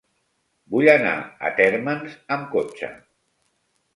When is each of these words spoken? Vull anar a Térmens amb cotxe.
Vull 0.75 0.87
anar 0.93 1.11
a 1.49 1.51
Térmens 1.59 2.15
amb 2.37 2.49
cotxe. 2.57 2.89